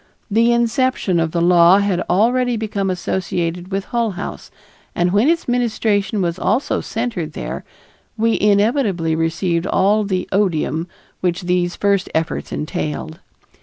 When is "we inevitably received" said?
8.17-9.67